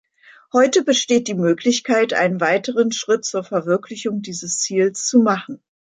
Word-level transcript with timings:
Heute 0.51 0.83
besteht 0.83 1.27
die 1.27 1.35
Möglichkeit, 1.35 2.11
einen 2.11 2.41
weiteren 2.41 2.91
Schritt 2.91 3.23
zur 3.23 3.43
Verwirklichung 3.43 4.23
dieses 4.23 4.57
Ziels 4.57 5.05
zu 5.05 5.19
machen. 5.19 5.61